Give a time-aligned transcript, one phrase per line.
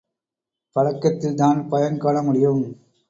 [0.75, 2.63] பழக்கத்தில்தான் பயன் காணமுடியும்.